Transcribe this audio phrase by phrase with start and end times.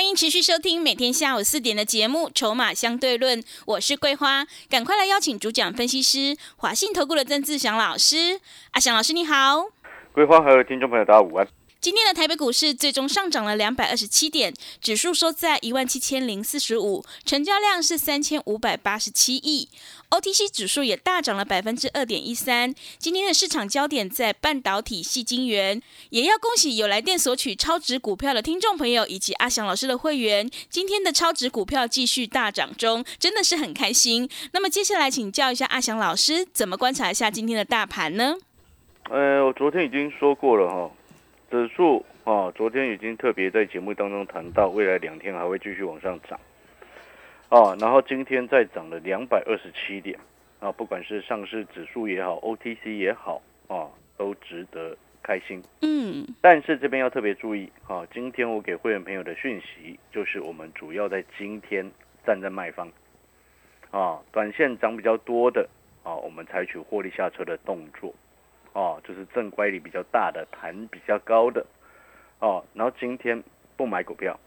[0.00, 8.40] 欢迎持续收听每天下午四点的节目《筹码相对论》，我是桂花，赶快来邀请主讲分析师华信投顾的曾志祥老师。
[8.70, 9.66] 阿祥老师你好，
[10.14, 11.46] 桂花和听众朋友大家午安。
[11.82, 19.68] 今天的台北股市最终上涨了两百二十七点，指数收在一万七千零四十五，成交量是三千五百八十七亿。
[20.10, 22.74] OTC 指数也大涨了百分之二点一三。
[22.98, 30.50] 今天的市场焦点在半导体、系晶圆，也要恭喜有来电索取超值股票的听众朋友以及阿翔老师的会员。
[30.68, 34.28] 今天的超值股票继续大涨中，真的是很开心。
[34.52, 38.34] 那么接下来请教一下阿翔老师，怎么观察一下今天的大盘呢？
[39.08, 40.90] 呃，我昨天已经说过了哈。
[41.50, 46.38] 指数啊，昨天已经特别在节目当中谈到，未来两天还会继续往上涨，
[47.50, 50.18] 啊，然后今天再涨了两百二十七点，
[50.60, 55.62] 啊，不管是上市指数也好，OTC 也好，啊，都值得开心。
[55.82, 61.90] 嗯，但是这边要特别注意，啊，今天我给会员朋友的讯息就是我们主要在今天
[62.24, 62.88] 站在卖方，
[63.90, 65.68] 啊，短线涨比较多的，
[66.02, 68.14] 啊，我们采取获利下车的动作。
[68.72, 71.66] 啊，就是正乖离比较大的，盘比较高的，
[72.38, 73.42] 哦，然后今天
[73.76, 74.38] 不买股票，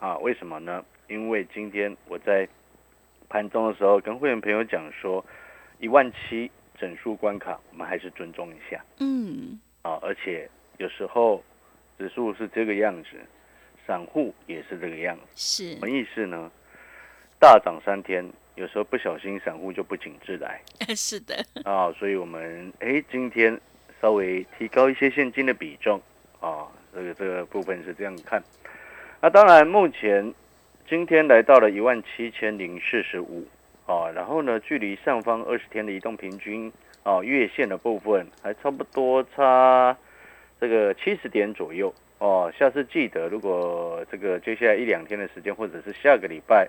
[0.00, 0.84] 啊，为什么呢？
[1.08, 2.48] 因为今天我在
[3.28, 5.24] 盘中的时候跟会员朋友讲说，
[5.78, 11.44] 一万七整数关卡，我们还是尊重一下，嗯，啊，而且有时候
[11.98, 13.10] 指数是这个样子，
[13.86, 16.50] 散户也是这个样子，是什么意思呢？
[17.38, 18.28] 大涨三天。
[18.56, 20.60] 有时候不小心，散户就不请自来。
[20.94, 23.58] 是的啊，所以我们哎，今天
[24.02, 25.98] 稍微提高一些现金的比重
[26.40, 28.42] 啊，这个这个部分是这样看。
[29.22, 30.32] 那当然，目前
[30.88, 33.46] 今天来到了一万七千零四十五
[33.86, 36.72] 啊，然后呢，距离上方二十天的移动平均
[37.02, 39.94] 啊月线的部分还差不多差
[40.58, 42.50] 这个七十点左右哦。
[42.58, 46.68] 下次记得，如果这个接下来一两天的时间，或者是下个礼拜。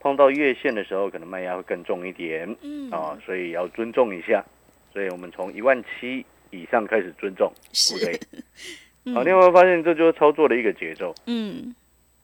[0.00, 4.44] 碰到月线的时候，可能卖压会更重一点，嗯啊，所以要尊重一下。
[4.92, 7.94] 所以我们从一万七以上开始尊重，是。
[9.14, 11.14] 好，你有没有发现这就是操作的一个节奏？
[11.26, 11.72] 嗯。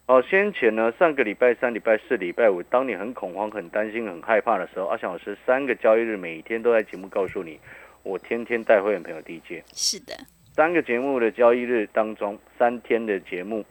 [0.09, 7.61] 哦，先前呢，上个礼拜三、礼拜四、礼拜五，当你很恐慌、很担心、很害怕的时候，阿翔老师三个交易日每天都在节目告诉你，
[8.03, 9.63] 我天天带会员朋友低阶。
[9.75, 10.15] 是的。
[10.55, 13.63] 三个节目的交易日当中，三天的节目。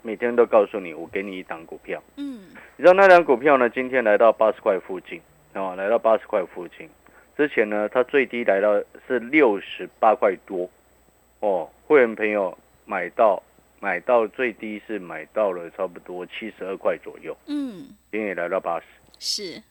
[0.00, 2.02] 每天都告诉你，我给你一档股票。
[2.16, 2.40] 嗯，
[2.76, 3.68] 你知道那档股票呢？
[3.68, 5.20] 今天来到八十块附近，
[5.52, 6.88] 哦，来到八十块附近。
[7.36, 10.70] 之前呢，它最低来到是六十八块多，
[11.40, 12.56] 哦，会员朋友
[12.86, 13.42] 买到
[13.84, 17.36] 买到最低是买到了差不多七十二块左右。
[17.46, 18.86] 嗯，今天也来到八十，
[19.18, 19.62] 是，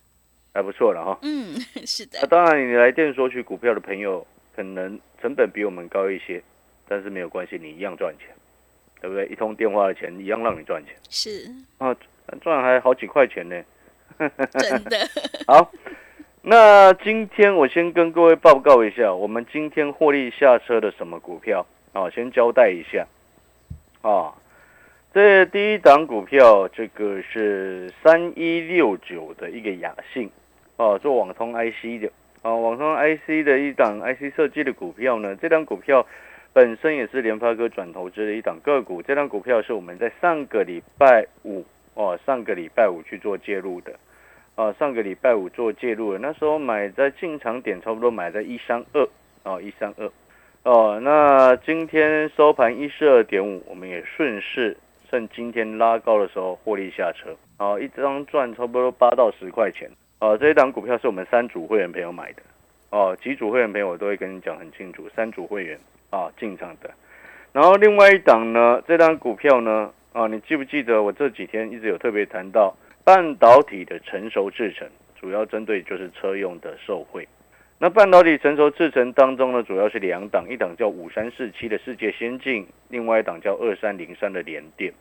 [0.54, 1.18] 还不错了哈。
[1.24, 2.20] 嗯， 是的。
[2.22, 4.24] 那当然，你来电索取股票的朋友，
[4.56, 6.44] 可能成本比我们高一些，
[6.88, 8.28] 但是没有关系，你一样赚钱。
[9.02, 9.26] 对不对？
[9.26, 11.94] 一通电话的钱一样让你赚钱，是啊，
[12.40, 13.62] 赚还好几块钱呢。
[14.60, 14.98] 真的
[15.46, 15.72] 好。
[16.42, 22.10] 那今天我先跟各位报告一下，我们今天获利下车的什么股票啊？
[22.12, 23.06] 先交代一下
[24.04, 24.36] 啊。
[25.12, 30.30] 这第一档股票，这个是三一六九的一个雅信
[30.78, 32.12] 啊，做网通 IC 的
[32.44, 36.06] 啊，网通 IC 的一档 IC 设计的股票呢，这档股票。
[36.56, 41.66] 本身也是联发科转投资的一档个股，这张股票是我们在上个礼拜五
[41.96, 43.96] 哦，上个礼拜五去做介入的，
[44.54, 49.10] 啊，上个礼拜五做介入的，那时候买在进场点差不多买在一三二，
[49.42, 50.08] 哦，一三二，
[50.64, 54.78] 哦，那今天收盘一四二点五，我们也顺势
[55.10, 59.90] 趁今天拉高的时候获利下车，哦，一张赚差不多八到十块钱，
[60.20, 62.42] 哦，这一档股票是我们三组会员朋友买的，
[62.90, 65.80] 哦，几组会员朋友我都会跟你讲很清楚，三组会员。
[66.14, 66.92] 啊，进场的，
[67.54, 72.72] 然后另外一档呢，这张股票呢，啊，你记不记得我这几天一直有特别谈到
[73.04, 74.88] 半导体的成熟制程，
[75.20, 77.28] 主要针对就是车用的受惠。
[77.84, 84.94] 那半导体成熟制程当中呢，主要是两档，一档叫五三四七的世界先进，另外一档叫二三零三的联电。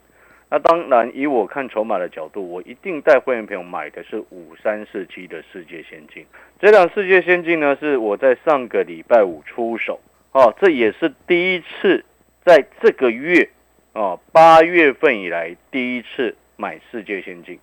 [0.50, 6.26] 那当然，以我看筹码的角度，我一定带会员朋友买的是五三四七的世界先进。
[6.58, 10.00] 这档世界先进呢，是我在上个礼拜五出手。
[10.32, 12.04] 哦，这也是第一次
[12.44, 13.48] 在这个月，
[13.92, 17.60] 哦，八月份以来第一次买世界先进，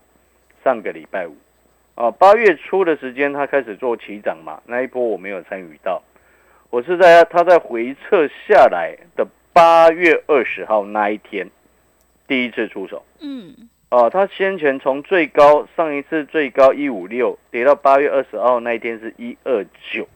[0.63, 1.36] 上个礼拜五，
[2.00, 6.01] 啊，八月初的时间它开始做起涨嘛，那一波我没有参与到，
[6.69, 11.46] 我是在它在回撤下来的八月二十号那一天
[12.25, 13.54] 第一次出手，嗯，
[13.90, 19.62] 啊，它先前从最高上一次最高一五六跌到八月二十号那一天是一二
[19.92, 20.07] 九，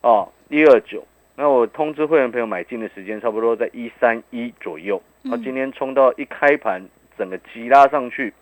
[0.00, 1.06] 哦，一二九。
[1.36, 4.96] 那我通知会员朋友买进的时间差不多在一三一左右，
[5.30, 6.82] 啊，今天冲到一开盘
[7.18, 8.32] 整个急拉上去，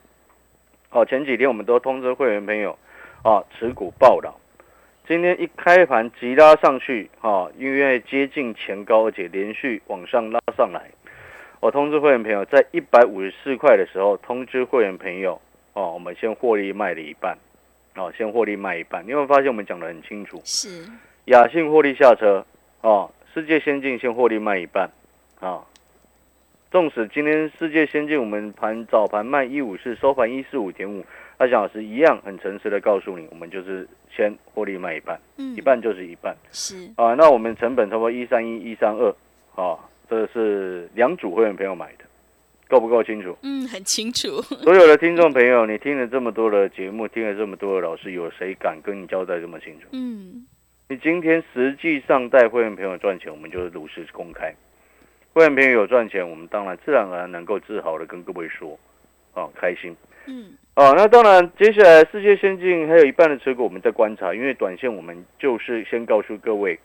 [0.91, 2.79] 好，前几天我们都通知会员朋友，
[3.23, 4.35] 啊，持股暴涨，
[5.07, 10.91] 今天一开盘急拉上去，啊，因为接近前高，而且连续往上拉上来，
[11.61, 15.39] 我通知会员朋友在一百五十四块的时候通知会员朋友，
[15.75, 17.37] 哦，我们先获利卖了一半，
[17.95, 20.41] 哦，先获利卖一半，你有没有发现我们讲的很清楚？
[20.45, 20.89] 是，
[21.27, 22.45] 雅信获利下车。
[22.81, 24.89] 哦，世界先进先获利卖一半，
[25.41, 25.67] 啊，
[26.71, 31.03] 纵使今天世界先进我们盘早盘卖一五四，收盘一四五点五，
[31.39, 39.09] 阿翔老师一样很诚实的告诉你，我们就是先获利卖一半，嗯一半就是一半，是，啊，那我们成本差不多一三一一三二，
[39.55, 39.79] 啊，
[40.11, 42.05] 这是两组会员朋友买的，
[42.69, 43.35] 够不够清楚？
[43.41, 49.87] 嗯，很清楚，所有的听众朋友，你听了这么多的节目，听了这么多的老师，有谁敢跟你交代这么清楚？
[49.93, 50.47] 嗯，
[50.91, 54.55] 你今天实际上带会员朋友赚钱，我们就是如实公开。
[55.33, 58.79] 会员朋友有赚钱，我们当然自然而然能够自豪的跟各位说，
[59.35, 59.95] 哦，开心。
[60.27, 66.79] 嗯，哦，那当然，接下来世界先进还有一半的持股我们在观察，因为短线我们就是先告诉各位，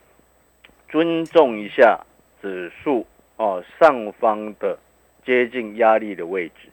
[0.88, 2.00] 尊重一下
[2.42, 3.06] 指数
[3.38, 4.78] 哦上方的
[5.26, 6.70] 接近压力的位置，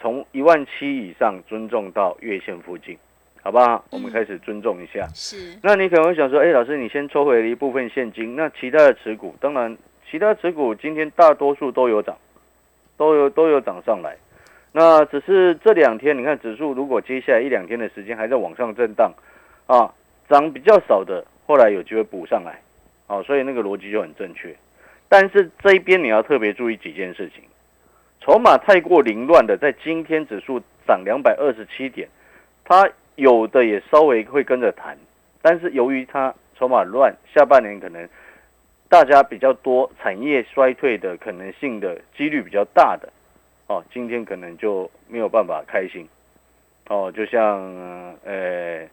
[0.00, 2.96] 从一万七以上尊重到月线附近，
[3.42, 3.84] 好不好？
[3.90, 5.06] 我们开始尊重一下。
[5.14, 9.76] 是，那你可能会想说，哎，老师，你先抽回了一部分现金，那其他的持股，当然，
[10.10, 12.16] 其他持股今天大多数都有涨，
[12.96, 14.16] 都有都有涨上来。
[14.72, 19.12] 那只是这两天，你看指数如果接下来一两天的时间还在往上震荡，
[19.66, 19.94] 啊，
[20.28, 22.60] 涨比较少的，后来有机会补上来，
[23.06, 24.54] 啊，所以那个逻辑就很正确。
[25.08, 27.42] 但是这一边你要特别注意几件事情，
[28.20, 32.08] 筹码太过凌乱的，在今天指数涨两百二十七点，
[32.64, 34.96] 它有的也稍微会跟着弹，
[35.42, 38.08] 但是由于它筹码乱，下半年可能
[38.90, 43.08] 大家比较多产业衰退的可能性的几率比较大的，
[43.68, 46.08] 哦，今天可能就没有办法开心，
[46.88, 47.62] 哦，就像
[48.24, 48.84] 呃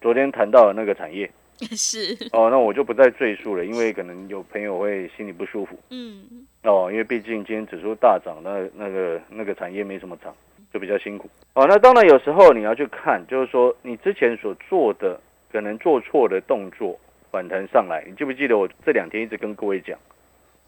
[0.00, 1.28] 昨天谈到的那个产业，
[1.74, 10.32] 是，哦，那我就不再赘述了，因为可能有朋友会心里不舒服，嗯，哦，因为毕竟今天指数大涨，那那个那个产业没什么涨，
[10.72, 11.28] 就比较辛苦。
[11.54, 15.20] 哦，那当然有时候你要去看，就是说你之前所做的
[15.50, 16.96] 可能做错的动作
[17.34, 19.98] 反弹上来，你记不记得我这两天一直跟各位讲，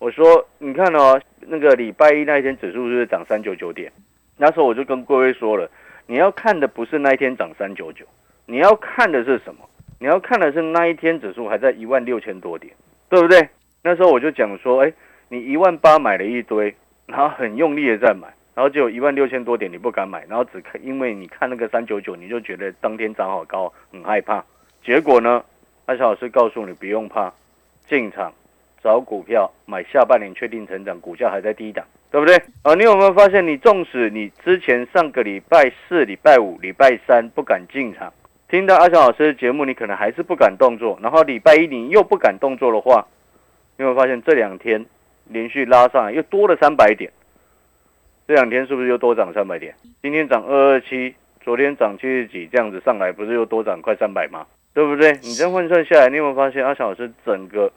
[0.00, 3.92] 我说你看哦，那个礼拜一那一天指数是涨三九九点？
[4.36, 5.70] 那时候我就跟各位说了，
[6.08, 8.04] 你要看的不是那一天涨三九九，
[8.46, 9.60] 你要看的是什么？
[10.00, 12.74] 你要看的是那一天指数还在一万六千多点，
[13.08, 13.48] 对不对？
[13.84, 14.92] 那时候我就讲说，哎，
[15.28, 16.74] 你一万八买了一堆，
[17.06, 18.26] 然后很用力的在买，
[18.56, 24.44] 然后就有一万六千多点你不敢买，然后只看因为你看那个三九九，你就觉得当天涨好高，很害怕。
[24.82, 25.44] 结果呢，
[25.86, 27.32] 阿乔老师告诉你不用怕，
[27.88, 28.32] 进场
[28.82, 32.36] 找股票买下半年确定成长，股价还在低档，对不对？
[32.62, 38.12] 啊，你有没有发现，你纵使你之前上个礼拜四、礼拜五、礼拜三不敢进场，
[38.48, 43.06] 听到阿翔老师的节目，你可能还是不敢动作，然后礼拜一你又不敢动作的话，
[43.76, 44.84] 你有没有发现这两天
[45.28, 47.12] 连续拉上来又多了三百点？
[48.26, 49.72] 这两天是不是又多涨三百点？
[50.02, 54.44] 今天涨二二七，昨天涨七十几，这样子上来不是又多涨快三百吗？
[54.76, 55.12] 对不对？
[55.22, 57.72] 你这样换算下来，你有没有发现阿翔老师整个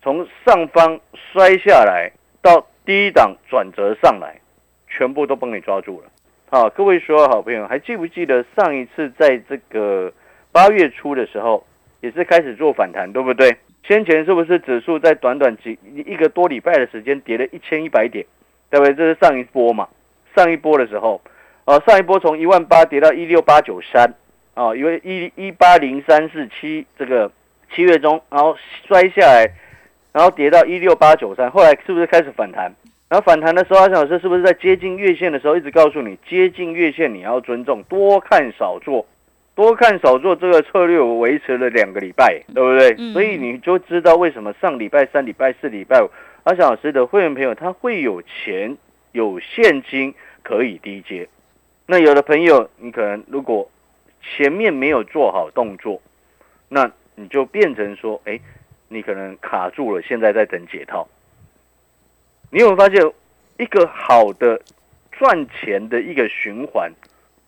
[0.00, 4.36] 从上方摔下来到低档转折上来，
[4.86, 6.06] 全部都帮你抓住了？
[6.48, 10.12] 好，各位所有好朋友，还记不记得上一次在这个
[10.52, 11.66] 八月初的时候，
[12.00, 13.56] 也是开始做反弹，对不对？
[13.82, 18.24] 先前是不是指数在短短几一个多礼拜的时间跌了一千一百点，
[18.70, 18.94] 对不对？
[18.94, 19.88] 这是上一波嘛？
[20.36, 21.20] 上一波的时候，
[21.64, 24.14] 啊，上一波从一万八跌到一六八九三，
[24.54, 27.30] 啊，因为一一八零三四七这个
[27.74, 28.56] 七月中，然后
[28.86, 29.46] 摔下来，
[30.12, 32.72] 然后跌到一六八九三，后来是不是开始反弹？
[33.08, 39.06] 然后反弹的时候，阿翔老师是不是在接近月线的时候一直告诉你，接近月线你要尊重，多看少做，
[39.54, 42.94] 多看少做这个策略我维持了两个礼拜，对不对？
[42.98, 46.08] 嗯所以你就知道为什么上礼拜三、礼拜四、礼拜五，
[46.44, 48.76] 阿翔老师的会员朋友他会有钱、
[49.12, 51.28] 有现金可以低接。
[51.86, 53.68] 那有的朋友，你可能如果
[54.24, 56.00] 前面没有做好动作，
[56.68, 58.40] 那你就变成说，哎，
[58.88, 61.06] 你可能卡住了，现在在等解套。
[62.50, 63.12] 你有没有发现，
[63.58, 64.60] 一个好的
[65.12, 66.90] 赚钱的一个循环，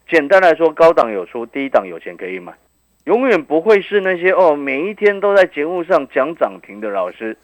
[0.08, 2.52] 简单来说，高档有出，低档有钱可以买，
[3.04, 7.36] 永远不会是那些哦，每一天都在节目上讲涨停的老师，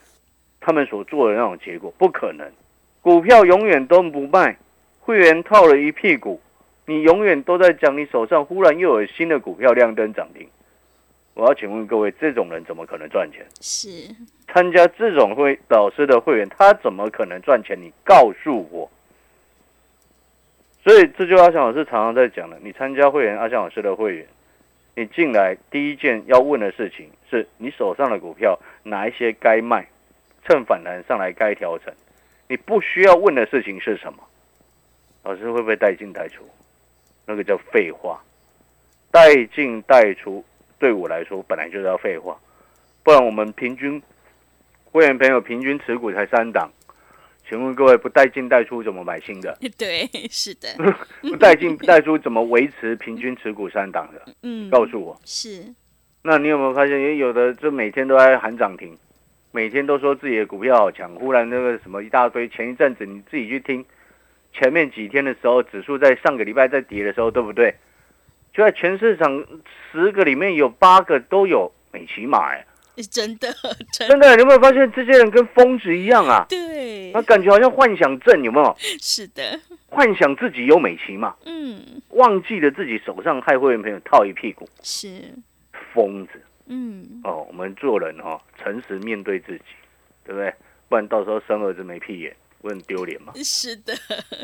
[0.61, 2.51] 他们所做的那种结果，不可能。
[3.01, 4.57] 股票永远都不卖，
[5.01, 6.41] 会员套了一屁股，
[6.87, 10.49] 你永远都在讲你手上忽然又有新的股票亮灯涨停。
[11.35, 13.47] 我要请问各位，这种人怎么可能赚钱？
[13.61, 14.15] 是
[14.49, 17.81] 参加这种会老师的会员，他怎么可能赚钱？
[17.81, 18.91] 你告诉我。
[20.85, 24.27] 所以这就阿翔老师常常在讲的，你参加会员阿翔老师的会员，
[24.97, 29.87] 你进来第一件要问的事情是你手上的股票哪一些该卖，
[30.45, 31.95] 趁反弹上来该调整。
[32.49, 34.19] 你不需要问的事情是什么？
[35.23, 36.43] 老师会不会带进带出？
[37.27, 38.23] 那个叫废话。
[39.11, 40.45] 带进带出
[40.79, 42.37] 对我来说本来就是要废话，
[43.03, 44.03] 不然我们平均
[44.85, 46.71] 会员朋友平均持股才三档。
[47.49, 49.55] 请问各位，不带进带出怎么买新的？
[49.77, 50.69] 对，是的，
[51.21, 54.33] 不带进带出怎么维持平均持股三档的？
[54.43, 55.21] 嗯，告诉我。
[55.27, 55.67] 是，
[56.23, 58.97] 那你有没有发现，也有的就每天都在喊涨停，
[59.51, 62.49] 每天都说自己的股票好强，忽然那个什么一大堆。
[62.49, 63.85] 前一阵子你自己去听，
[64.53, 67.75] 前面几天的时候，指数在上个礼拜在跌的时候，对不对？
[68.53, 69.45] 就在全市场
[69.91, 72.67] 十个里面有八个都有美骑马，哎，
[73.11, 73.49] 真的，
[73.91, 76.45] 真的，你有没有发现这些人跟疯子一样啊？
[76.51, 78.77] 对，他感觉好像幻想症，有没有？
[78.79, 81.81] 是的，幻想自己有美骑马，嗯，
[82.11, 85.09] 忘记了自己手上害会员朋友套一屁股，是，
[85.95, 86.33] 疯子。
[86.67, 89.65] 嗯，哦，我们做人哦，诚实面对自己，
[90.25, 90.53] 对不对？
[90.89, 93.33] 不然到时候生儿子没屁眼，不很丢脸吗？
[93.37, 93.93] 是的，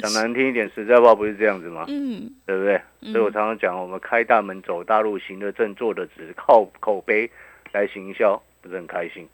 [0.03, 1.85] 讲难听一点，实在话不是这样子吗？
[1.87, 2.81] 嗯，对不对？
[3.13, 7.31] 所以我常常讲，我们开大门走大路，行得正，坐得直，靠口碑
[7.73, 9.27] 来行销，不是很开心？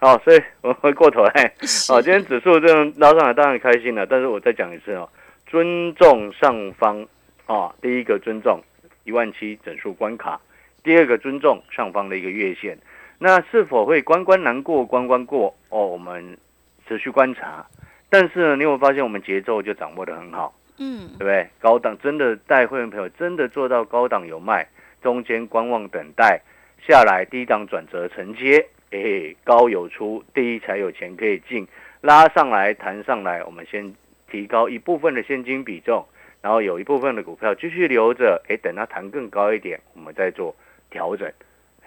[0.00, 4.06] 好，所以我们回过头来，是好，今天指数这样拉上来，当然开心了。
[4.06, 5.08] 但是我再讲一次哦，
[5.46, 7.04] 尊重上方
[7.46, 8.62] 啊，第一个尊重
[9.04, 10.40] 一万七整数关卡，
[10.84, 12.78] 第二个尊重上方的一个月线。
[13.18, 15.54] 那是否会关关难过关关过？
[15.68, 16.38] 哦，我们
[16.86, 17.66] 持续观察。
[18.10, 21.48] 但是呢，你有发现我们节奏就掌握的很好，嗯对，不对？
[21.60, 24.66] 高档真的带会员朋友真的做到高档有卖，
[25.00, 26.42] 中间观望等待，
[26.86, 31.66] 下来低档转折承接，哎，高有出，低才有钱可以进，
[32.00, 33.94] 拉上来弹上来，我们先
[34.28, 36.04] 提高一部分的现金比重，
[36.42, 40.56] 然后有一部分的股票继续留着，哎，等它弹更高一点，我们再做
[40.90, 41.30] 调整。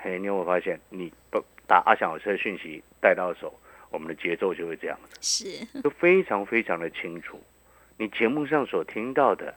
[0.02, 3.54] 嘿，你有没有发现，你不打阿翔老师的讯息带到手，
[3.94, 5.18] 我们的节奏就会这样子。
[5.22, 7.40] 是，都非常非常的清楚。
[7.96, 9.54] 你节目上所听到的，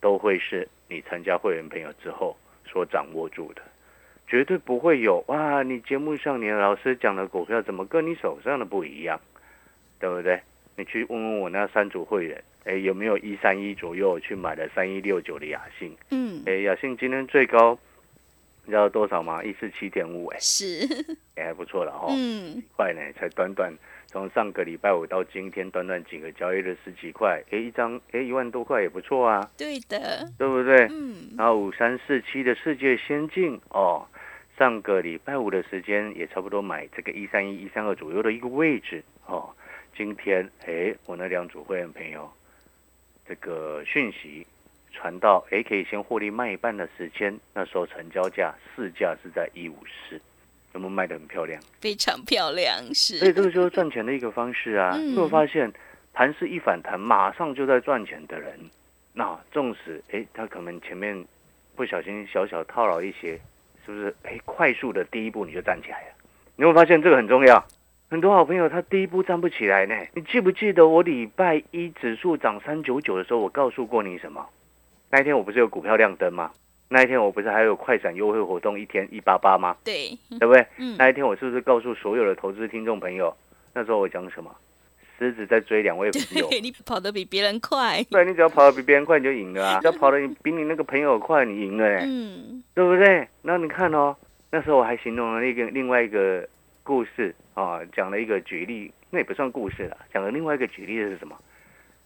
[0.00, 2.34] 都会是你参加会员朋友之后
[2.66, 3.60] 所掌握住的，
[4.26, 5.62] 绝对不会有哇！
[5.62, 9.20] 你节目上你的老师讲的股票怎么跟你手上的不一样，
[10.00, 10.40] 对不对？
[10.76, 15.94] 你去问问我那三组会员，哎，有没有一三一左右去买了三一六九的雅信？
[16.10, 17.78] 嗯，哎，雅信今天最高，
[18.68, 19.42] 你知道多少吗？
[19.42, 20.86] 一四七点五，哎，是，
[21.38, 22.08] 也还不错了哦。
[22.10, 23.72] 嗯，块呢，才短短
[24.08, 30.86] 从上个礼拜五到今天，短短几个交易日十几块，诶，一张诶一万多块也不错啊，对的，对不对？
[30.90, 34.06] 嗯，然后五三四七的世界先进哦，
[34.58, 39.48] 上个礼拜五的时间也差不多买这个一三一一三二左右的一个位置哦。
[39.96, 42.30] 今天哎，我那两组会员朋友
[43.26, 44.46] 这个讯息
[44.92, 50.20] 传到，哎，可以先获利卖一半的时间，那时候成交价市价是在一五四，
[50.74, 51.60] 有没有卖的很漂亮？
[51.80, 54.92] 非常漂亮，是所以，这个就是赚钱的一个方式啊！
[54.96, 55.72] 嗯你会发现，
[56.12, 58.58] 盘势一反弹，马上就在赚钱的人，
[59.12, 61.24] 那纵使哎他可能前面
[61.76, 63.38] 不小心小小套牢一些，
[63.86, 64.14] 是不是？
[64.24, 66.14] 哎快速的第一步你就站起来了。
[66.56, 67.64] 你会发现这个很重要。
[68.10, 69.94] 很多好朋友他第一步站不起来呢。
[70.14, 74.44] 你记不记得我礼拜一指数涨三九九的时候，我告诉过你什么？
[75.10, 76.50] 那一天我不是有股票亮灯吗？
[76.90, 79.76] 那一天我不是还有快闪优惠活动，一天一八八吗？
[79.84, 80.66] 对，对不对？
[80.78, 83.34] 嗯，那一天我是不是告诉所有的投资听众朋友，
[83.74, 84.50] 那时候我讲什么？
[85.18, 89.80] 狮子在追两位朋友，对 你跑得比别人快，对，你只要跑得比别人快，你就赢了啊！
[89.80, 93.26] 只要跑得比你那个朋友快，你赢了、欸，嗯，对不对？
[93.42, 94.14] 那你看哦，
[94.52, 96.48] 那时候我还形容了一个另外一个
[96.84, 101.36] 故事啊，讲了一个举例，那也不算故事了，讲了另外一个举例是什么？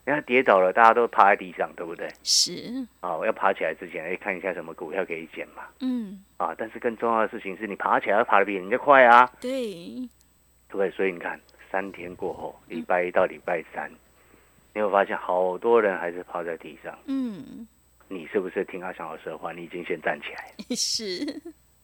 [0.04, 2.08] 人家跌倒了，大家都趴在地上，对不对？
[2.24, 5.62] 是，啊，我要爬起来之前，哎，看一下什么股票可以捡嘛。
[5.80, 9.24] 嗯，啊，但是更重要的事情是你爬起来要爬得比人家快啊。
[9.40, 9.50] 对，
[10.68, 10.90] 对不对？
[10.90, 11.40] 所以你看，
[11.70, 13.88] 三天过后，礼拜一到礼拜三，
[14.74, 16.98] 你有发现好多人还是趴在地上。
[17.06, 17.66] 嗯，
[18.08, 19.52] 你是不是听阿翔老师的话？
[19.52, 21.24] 你已经先站起来了， 是，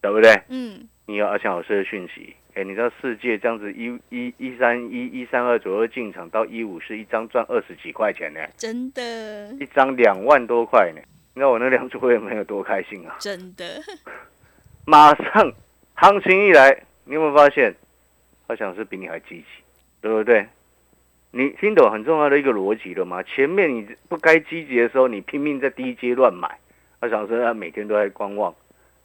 [0.01, 0.33] 对不对？
[0.49, 11.01] 嗯，你有阿翔老师的讯息，哎，你知道世界这样子一一一三一一三二左右进场到一五是一张赚二十几块钱呢，真的，一张两万多块呢。
[11.35, 13.15] 你知道我那两组会员朋友多开心啊！
[13.21, 13.65] 真的，
[14.85, 15.53] 马上
[15.95, 17.73] 行情一来，你有没有发现，
[18.49, 19.45] 他想是比你还积极，
[20.01, 20.45] 对不对？
[21.31, 23.23] 你听懂很重要的一个逻辑了吗？
[23.23, 26.59] 前面你不该积极的时候，你拼命在低阶乱买，
[27.01, 28.53] 他想说他每天都在观望，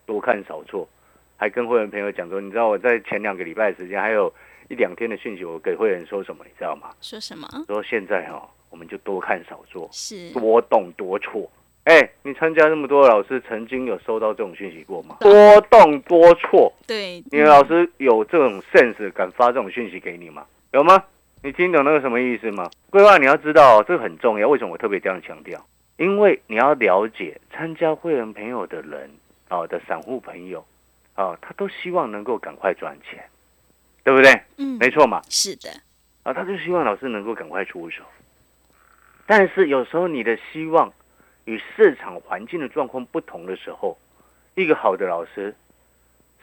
[0.08, 0.90] 多看少做，
[1.38, 4.34] 还跟会员朋友讲说，你知道我在前两个礼拜的时间，还有
[4.70, 6.90] 一两天的讯息，我给会员说什么，你知道吗？
[7.02, 7.48] 说什么？
[7.68, 11.50] 说现在哈、我们就多看少做，是多动多错。
[11.86, 15.18] 哎，你参加那么多老师，曾经有收到这种讯息过吗？
[15.20, 20.46] 多动多错，对，你的老师有这种 sense 敢发这种讯息给你吗？
[20.72, 21.04] 有吗？
[21.44, 22.70] 你听懂那个什么意思吗？
[22.90, 24.48] 规划你要知道、哦，这个很重要。
[24.48, 25.62] 为什么我特别这样强调？
[25.98, 29.10] 因为你要了解参加会员朋友的人，
[29.50, 30.64] 啊、的散户朋友，
[31.16, 33.24] 啊、他都希望能够赶快赚钱，
[34.04, 34.32] 对不对？
[34.58, 35.22] 嗯，没错嘛。
[35.30, 35.70] 是的，
[36.24, 38.04] 啊，他就希望老师能够赶快出手。
[39.26, 40.92] 但是有时候你的希望
[41.46, 43.98] 与市场环境的状况不同的时候，
[44.56, 45.56] 一个好的老师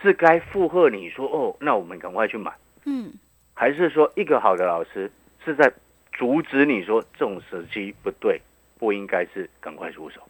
[0.01, 2.53] 是该附和你说哦，那我们赶快去买，
[2.85, 3.13] 嗯，
[3.55, 5.11] 还是说一个好的老师
[5.45, 5.73] 是在
[6.13, 8.41] 阻止你说这种时机不对，
[8.79, 10.21] 不应该是赶快出手？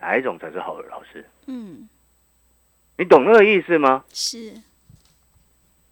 [0.00, 1.24] 哪一种才是好的老师？
[1.46, 1.88] 嗯，
[2.96, 4.04] 你懂那个意思吗？
[4.08, 4.54] 是，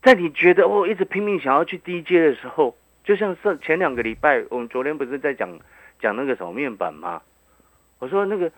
[0.01, 5.59] 在你觉得哦一直拼命想要去低阶的时候，就像上前两个礼拜，我们昨天不是在讲
[5.99, 7.21] 讲那个什么面板吗？
[7.99, 8.51] 我说那个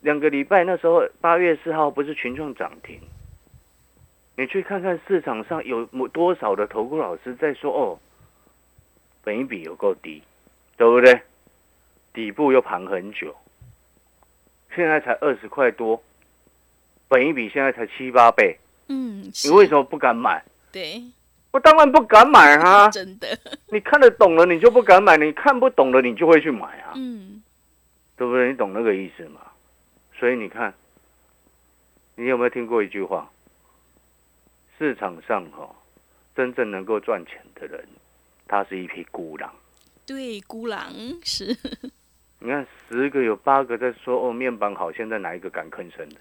[0.00, 3.00] 两个礼拜那时候八月四号不是群创涨停，
[4.36, 7.98] 你去看看市场上有某多少的投顾老师在说哦，
[9.22, 10.22] 本一比有够低，
[10.76, 11.22] 对不对？
[12.12, 13.36] 底部又盘很久，
[14.74, 16.02] 现在才二十块多，
[17.10, 20.40] 本一比现在才七八倍，嗯，你为什么不敢买？
[20.70, 21.02] 对，
[21.50, 22.88] 我当然不敢买啊！
[22.94, 23.26] 真的，
[23.72, 27.42] 你看得懂了，你就不敢买；你看不懂了，你就会去买啊，嗯，
[28.16, 28.50] 对不对？
[28.50, 29.40] 你懂那个意思吗？
[30.16, 30.72] 所以你看，
[32.14, 33.28] 你有没有听过一句话？
[34.78, 35.68] 市场上哈、
[36.36, 37.84] 真正能够赚钱的人，
[38.46, 39.52] 他是一匹孤狼。
[40.06, 40.92] 对，孤狼
[41.24, 41.46] 是，
[42.38, 46.16] 你看，十个有八个在说哦，面板好，现在哪一个敢吭声的？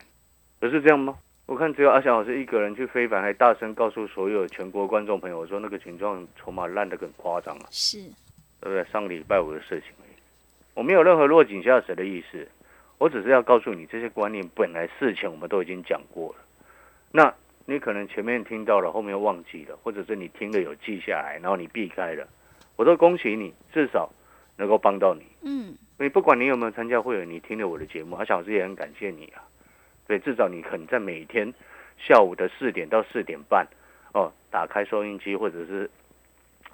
[0.59, 1.17] 不是这样吗？
[1.45, 7.65] 我看只有阿翔老师一个人去非凡，还大声告诉所有全国观众朋友说，那个群状筹码烂得很夸张啊。
[7.71, 7.97] 是，
[8.61, 8.83] 对不对？
[8.91, 9.89] 上个礼拜五的事情
[10.75, 12.47] 我没有任何落井下石的意思，
[12.99, 16.45] 我只是要告诉你这些观念本来事情我们都已经讲过了。
[17.11, 17.33] 那
[17.65, 22.27] 你可能前面听到了，后面忘记了，或者是你听了有记下来，然后你避开了，
[22.75, 24.07] 我都恭喜你，至少
[24.55, 25.23] 能够帮到你。
[25.41, 29.41] 嗯，你不管你有没有参加会员，你听了我的节目，阿翔老师也很感谢你啊。
[30.09, 31.53] 对，至少你可能在每天
[31.99, 33.67] 下午的四点到四点半，
[34.11, 35.87] 哦，打开收音机或者是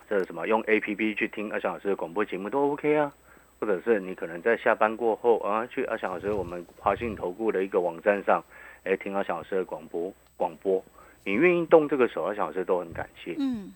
[0.10, 3.12] 这什么用 A P P 去听阿翔老师的广播节目都 OK 啊。
[3.58, 8.43] 或者是你可能在下班过后啊，去阿翔老师我们华信投顾的一个网站上，
[8.84, 10.84] 哎，听阿翔老师的广播广播，
[11.24, 13.34] 你愿意动这个手，阿翔老师都很感谢。
[13.39, 13.74] 嗯，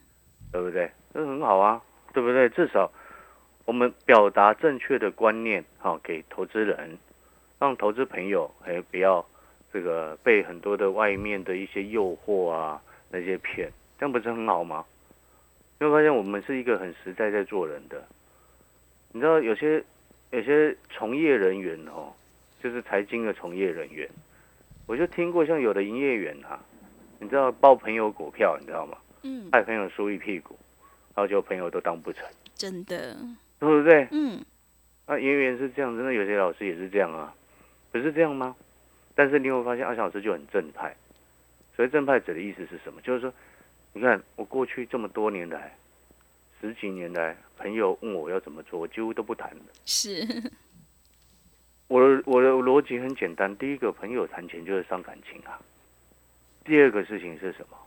[0.52, 0.92] 对不对？
[1.14, 1.82] 这很好啊，
[2.14, 2.50] 对不对？
[2.50, 2.92] 至少
[3.66, 6.98] 我们表达正确的观念，好、给投资人，
[7.58, 9.26] 让投资朋友哎不要
[9.72, 14.86] 这个被很多的外面的一些诱惑啊那些骗，这样不是很好吗？
[15.80, 18.04] 你会发现我们是一个很实在在做人的，
[19.12, 19.84] 你知道有些
[20.32, 22.12] 有些从业人员哦，
[22.62, 24.10] 就是财经的从业人员，
[24.88, 26.60] 我就听过像有的营业员啊，
[27.20, 28.98] 你知道报朋友股票，你知道吗？
[29.24, 30.58] 嗯，害朋友输一屁股，
[31.16, 33.16] 然后就朋友都当不成，真的，
[33.60, 34.08] 对不对？
[34.12, 34.44] 嗯，
[35.08, 37.34] 那营业员是这样真的有些老师也是这样啊，
[37.92, 38.56] 不是这样吗？
[39.20, 40.96] 但是你有没有发现阿翔老师就很正派？
[41.76, 43.02] 所以正派者的意思是什么？
[43.02, 43.34] 就是说，
[43.92, 45.76] 你看我过去这么多年来，
[46.62, 49.66] 十几年来，朋友问我要怎么做，我几乎都不谈的。
[49.86, 50.26] 是，
[51.90, 55.60] 我的我的逻辑很简单，第一个，朋友谈钱就是伤感情啊。
[56.64, 57.78] 第二个事情是什么？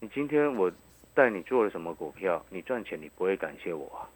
[0.00, 0.72] 你今天我
[1.14, 4.10] 带你做了什么股票，你赚钱你不会感谢我啊，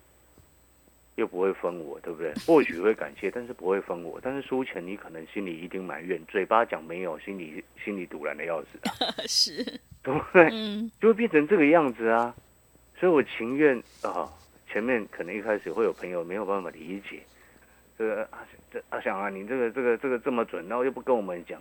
[1.19, 2.33] 又不会分我，对不对？
[2.47, 4.21] 或许会感谢，但是不会分我。
[4.23, 8.95] 但是输钱你可能心里一定埋怨，嘴巴讲没有，心里心里堵然的要死啊，
[9.27, 9.65] 是，
[10.01, 10.49] 对不对？
[10.53, 12.33] 嗯，就会变成这个样子啊。
[13.01, 14.31] 所以我情愿啊、
[14.71, 17.21] 前面可能一开始会有朋友没有办法理解，
[17.99, 21.61] 这个阿这阿翔啊，你这个这个这个这么准，然后又不跟我们讲，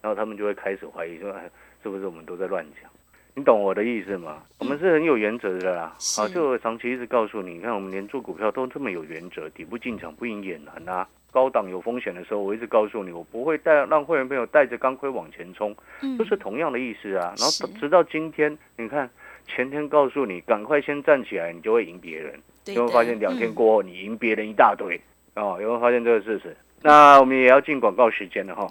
[0.00, 1.50] 然后他们就会开始怀疑说，哎，
[1.82, 2.90] 是不是我们都在乱讲？
[3.36, 4.42] 你懂我的意思吗？
[4.60, 5.92] 我们是很有原则的啦。
[5.98, 11.06] 是好，就我长期一直告诉你，你看我们连做股票都这么有原则，底部进场不赢也难啊。
[11.32, 17.34] 高档有风险的时候，我一直告诉你，我不会带让会员朋友带着钢盔往前冲，嗯，都是同样的意思啊。
[17.36, 19.10] 然后直到今天，你看
[19.48, 22.32] 前天告诉你赶快先站起来，你就会赢别人。
[22.64, 25.00] 对有没有发现两天嗯过后，你赢别人一大堆？
[25.34, 26.56] 哦，有没有发现这个事实？
[26.82, 28.68] 那我们也要进广告时间了哈。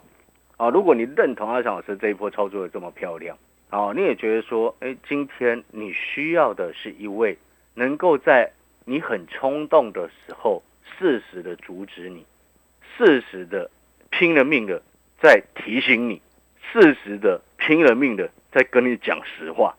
[0.55, 3.37] 啊，如果你认同阿翔老师这一波操作的这么漂亮，
[3.73, 7.35] 哦，你也觉得说，哎，今天你需要的是一位
[7.73, 8.51] 能够在
[8.85, 12.23] 你很冲动的时候，适时的阻止你，
[12.95, 13.71] 适时的
[14.11, 14.79] 拼了命的
[15.19, 16.21] 在提醒你，
[16.71, 19.75] 适时的拼了命的在跟你讲实话。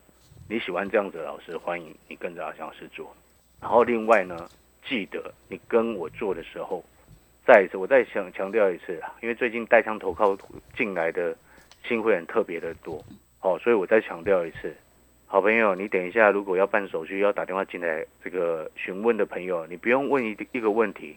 [0.48, 3.14] 你喜欢这样子的老师，欢迎你跟着阿翔师做。
[3.60, 4.48] 然后另外呢，
[4.84, 6.84] 记得你跟我做的时候。
[7.46, 10.36] 再一次，我再想强调一次啊，因为最近带枪投靠
[10.76, 11.36] 进来的
[11.86, 13.04] 新会员特别的多，
[13.44, 14.74] 哦，所以我再强调一次，
[15.26, 21.14] 好朋友，你等一下如果要办手续要打电话进来这个询问的朋友，你不用问一一个问题，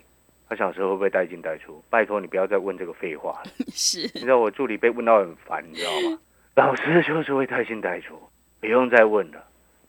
[0.49, 3.51] 他小时候会不会带进带出，拜托你不要再问这个废话了。
[3.71, 6.19] 是，你知道我助理被问到很烦，你知道吗？
[6.55, 8.19] 老师就是会带进带出，
[8.59, 9.41] 不用再问了。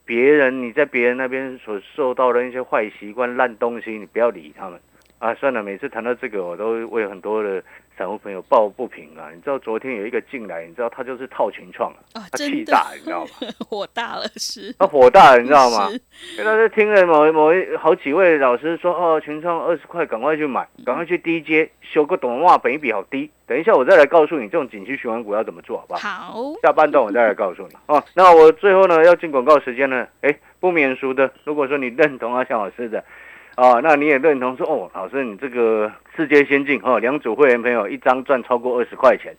[0.04, 4.80] 别人你在别人那边所受到的那些坏习惯、烂东西，你不要理他们。
[5.18, 7.60] 啊，算了，每次谈到这个，我都为很多的
[7.96, 9.30] 散户朋友抱不平啊。
[9.34, 13.30] 你知道昨天有一个进来，你知道他就是套群创啊，他气大，你知道吗？
[13.68, 14.72] 火大了是。
[14.78, 15.88] 他火大了，你知道吗？
[15.90, 23.28] 因为他是听了某某一好几位老师说，哦，群创二十块，赶快去买，赶快去低阶修个短袜，本一比好低。
[23.44, 26.08] 等一下我再来告诉你，这种景区循环股要怎么做好不好？
[26.08, 26.54] 好。
[26.62, 27.74] 下半段我再来告诉你。
[27.86, 33.02] 哦，那我最后呢要进广告时间呢，哎，不免俗的，如果说你认同阿向老师的。
[33.58, 39.34] 哦，那你也认同说哦，老师你这个世界先进哦，两组会员朋友一张赚超过二十块钱，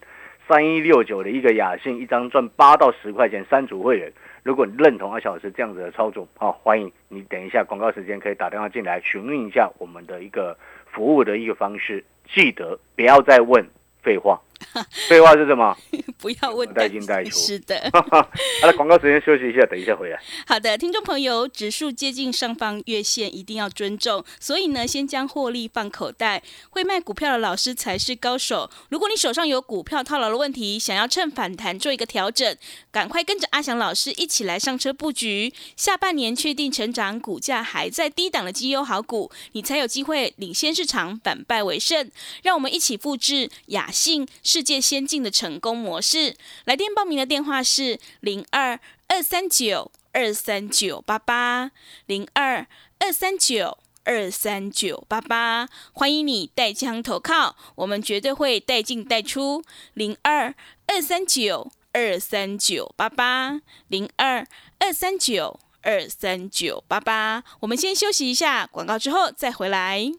[0.46, 4.12] 三一六九的一个雅信一张赚八到十块钱，三组会员，
[4.44, 10.54] 如果你认同阿小老师这样子的操作，好，欢迎你等一下广告时间可以打电话进来询问一下我们的一个
[10.86, 13.66] 服务的一个方式，记得不要再问
[14.04, 14.38] 废话。
[15.08, 15.76] 废话是什么？
[16.20, 17.32] 不要问带进带出。
[17.40, 17.90] 是的。
[17.94, 20.20] 好了，广告时间休息一下，等一下回来。
[20.46, 24.24] 好的，听众朋友，指数接近上方月线，一定要尊重。
[24.40, 26.44] 所以呢，先将获利放口袋。
[26.70, 28.70] 会卖股票的老师才是高手。
[28.90, 32.56] 如果你手上有股票套牢的问题，想要趁反弹做一个调整，
[32.92, 35.54] 赶快跟着阿翔老师一起来上车布局。
[35.76, 42.12] 下半年确定成长，股价还在低档的绩优好股，你才有机会领先市场，反败为胜。
[42.44, 44.28] 让我们一起复制雅信。
[44.50, 46.36] 世界先进的成功模式，
[46.66, 51.70] 来电报名的电话是零二二三九二三九八八
[52.08, 52.66] 零二
[52.98, 59.64] 二三九二三九八八，欢迎你带枪投靠，我们绝对会带进带出。
[59.94, 60.56] 零二
[60.88, 64.48] 二三九二三九八八零二
[64.80, 70.12] 二三九二三九八八，我们先休息一下广告，之后再回来。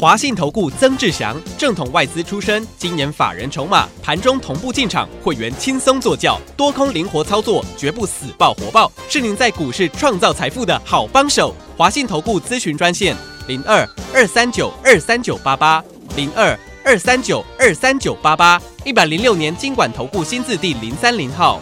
[0.00, 11.54] 华信投顾曾志祥，正统外资出身，今年法人筹码，盘中同步进场，会员轻松做教，多空灵活操作，绝不死爆活爆，是您在股市创造财富的好帮手。
[11.76, 15.82] 华信投顾咨询专线零二二三九二三九八八
[16.16, 21.60] 零二二三九二三九八八一百零六年经管投顾新字第零三零号。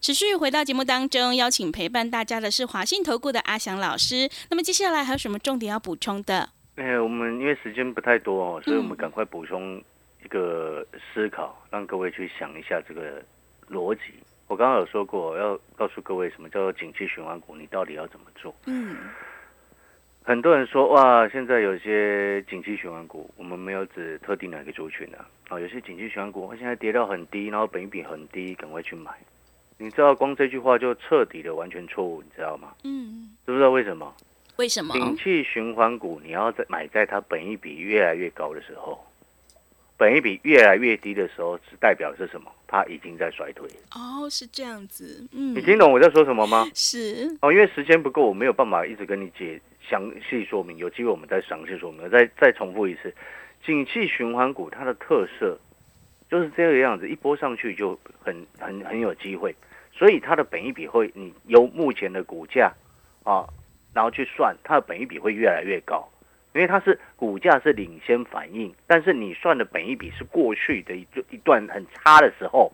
[0.00, 4.26] 持续回到节目当中，邀请陪伴大家的是华信投顾的阿翔老师。
[4.48, 6.48] 那么接下来还有什么重点要补充的？
[6.76, 9.76] 哎，我们因为时间不太多哦，所以我们赶快补充
[10.24, 13.22] 一个思考，让各位去想一下这个
[13.68, 14.00] 逻辑。
[14.46, 18.54] 我刚刚有说过，要告诉各位什么叫做景气循环股，你到底要怎么做？
[18.64, 18.96] 嗯，
[20.22, 25.18] 很多人说哇，现在有些景气循环股，我们没有指特定哪个族群呢
[25.50, 29.12] 啊，有些景气循环股，它现在跌到很低，然后本益比很低，赶快去买。
[29.82, 32.74] 你知道光这句话就彻底的完全错误，你知道吗？
[32.84, 34.14] 嗯，知不知道为什么？
[34.56, 34.92] 为什么？
[34.92, 39.02] 景气循环股你要在买在它本益比越来越高的时候，
[39.96, 42.52] 本益比越来越低的时候，是代表是什么？
[42.66, 43.66] 它已经在衰退。
[43.94, 45.26] 哦，是这样子。
[45.32, 46.66] 嗯，你听懂我在说什么吗？
[46.74, 47.34] 是。
[47.40, 50.76] 哦，因为时间不够，我没有办法一直跟你解详细说明。
[50.76, 52.06] 有机会我们再详细说明。
[52.10, 53.14] 再再重复一次，
[53.64, 55.58] 景气循环股它的特色
[56.30, 59.54] 就是这个样子，一波上去就很很很有机会。
[59.92, 62.72] 所以它的本益比会，你由目前的股价
[63.24, 63.44] 啊，
[63.92, 66.08] 然后去算它的本益比会越来越高，
[66.54, 72.72] 因为它是股价是领先反应，但是你算的本益比是过去的一一段很差的时候，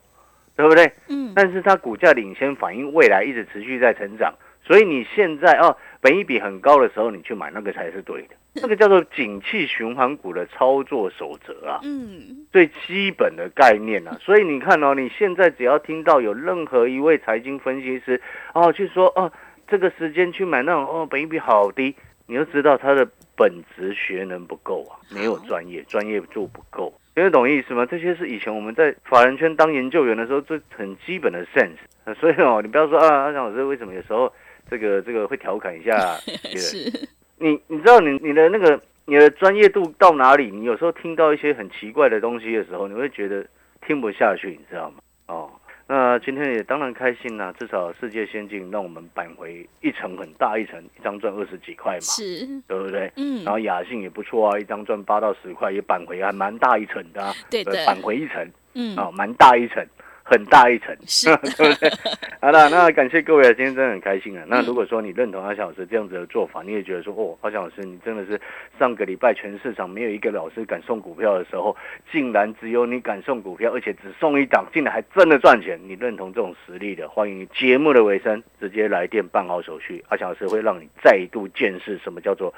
[0.54, 0.92] 对不对？
[1.08, 1.32] 嗯。
[1.34, 8.36] 但是它股价领先反应未来一直持续在成长，所以你现在哦，本益比很高的时候你去买那个才是对的。
[8.62, 18.20] 那个叫做景气循环股的操作守则啊，嗯，最基本的概念啊，所以你看哦，你现在只要听到有任何一位财经分析师
[18.54, 19.30] 哦去说哦，
[19.68, 21.94] 这个时间去买那种哦，本益比好低，
[22.26, 27.84] 你就知道他的本职学能不够啊，没有专业，专业做不够，听得懂意思吗？
[27.84, 31.76] 这些是以前我们在法人圈当研究员的时候最很基本的 sense，
[32.18, 34.32] 所以哦，你不要说啊，阿强老师为什么有时候
[34.70, 35.98] 这个这个会调侃一下，
[36.56, 37.08] 是。
[37.38, 40.50] 你你知道你你的那个你的专业度到哪里？
[40.50, 43.46] 你有时候听到一些很奇怪的东西的时候，你会觉得
[43.86, 44.96] 听不下去，你知道吗？
[45.28, 45.50] 哦，
[45.86, 53.12] 那今天也当然开心啦，至少世界先进让我们扳回一层很大一层，一张赚二十几块嘛，是，对不对？
[53.16, 59.84] 嗯然，后雅信也不错啊，一张赚八到十块，也扳回还蛮大一层的、啊，对的扳回一层嗯，啊，蛮大一层，
[60.28, 61.88] 很大一层，是 对不对？
[62.42, 64.44] 好了，那感谢各位啊，今天真的很开心啊。
[64.50, 68.40] 那嗯如果说你认同阿翔老师这样子的做法，你也觉得说，哦，阿翔老师你真的是
[68.76, 71.76] 上个礼拜全市场没有一个老师敢送股票的时候，
[72.10, 75.78] 竟然只有你敢送股票，而且只送一档，竟然还真的赚钱。
[75.86, 82.52] 你认同这种实力的，欢迎你节目的尾声直接来电办好手续，阿翔老师会让你再度见识什么叫做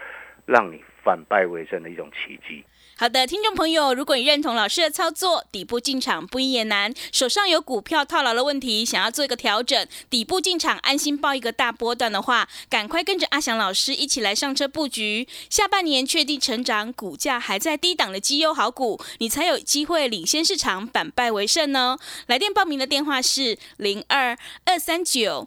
[0.47, 2.65] 让你反败为胜的一种奇迹。
[3.01, 22.01] 好的，听众朋友，如果你认同老师的操作，底部进场不易也难，手上有股票套牢的问题，想要做一个调整，底部进场安心报一个大波段的话，赶快跟着阿翔老师一起来上车布局，下半年确定成长，股价还在低档的绩优好股，你才有机会领先市场，反败为胜哦。
[22.27, 25.47] 来电报名的电话是零二二三九。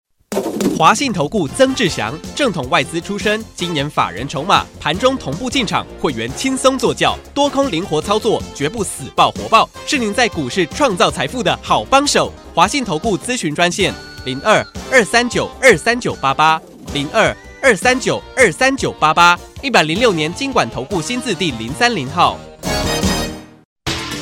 [0.81, 12.33] 华信投顾曾志祥，正统外资出身，今年法人筹码，盘中同步进场，会员轻松做教，多空灵活操作，绝不死爆活爆，是您在股市创造财富的好帮手。
[12.55, 13.93] 华信投顾咨询专线
[14.25, 16.59] 零二二三九二三九八八
[16.95, 22.39] 零二二三九二三九八八，一百零六年经管投顾新字第零三零号。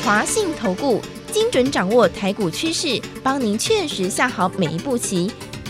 [0.04, 1.00] 华信投顾
[1.32, 5.30] 精准掌握台股趋势，帮您确实下好每一步棋，